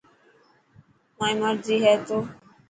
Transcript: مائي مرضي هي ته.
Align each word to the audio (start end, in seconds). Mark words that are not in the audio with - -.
مائي 1.17 1.33
مرضي 1.41 1.75
هي 1.83 1.93
ته. 2.07 2.17